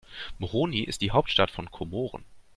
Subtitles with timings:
[0.39, 2.25] Moroni ist die Hauptstadt von Komoren.